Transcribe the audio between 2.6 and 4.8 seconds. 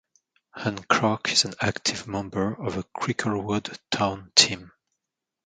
the Cricklewood Town team.